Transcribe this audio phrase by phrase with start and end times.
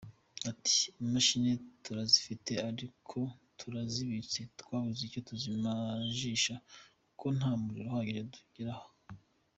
[0.51, 1.51] Ati ”Imashini
[1.83, 3.17] turazifite ariko
[3.57, 6.55] twarazibitse twabuze icyo tuzimarisha
[7.07, 8.87] kuko nta muriro uhagije ugera aha.